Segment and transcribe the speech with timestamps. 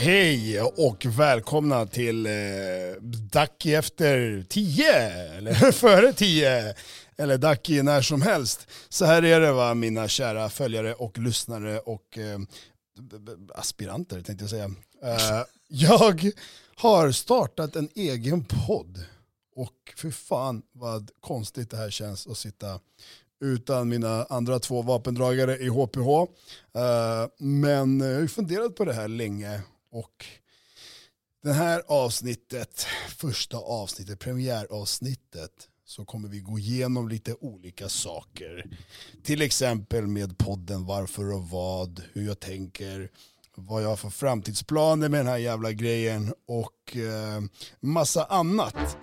[0.00, 2.32] Hej och välkomna till eh,
[3.32, 6.74] Dacki efter tio, eller före tio,
[7.16, 8.66] eller Dacki när som helst.
[8.88, 12.38] Så här är det va, mina kära följare och lyssnare och eh,
[13.54, 14.70] aspiranter tänkte jag säga.
[15.02, 16.30] Eh, jag
[16.76, 19.04] har startat en egen podd
[19.56, 22.80] och för fan vad konstigt det här känns att sitta
[23.40, 25.98] utan mina andra två vapendragare i HPH.
[25.98, 29.60] Uh, eh, men jag har ju funderat på det här länge
[29.90, 30.26] och
[31.42, 38.70] det här avsnittet, första avsnittet, premiäravsnittet, så kommer vi gå igenom lite olika saker.
[39.22, 43.10] Till exempel med podden Varför och vad, hur jag tänker,
[43.54, 47.40] vad jag har för framtidsplaner med den här jävla grejen och eh,
[47.80, 48.98] massa annat.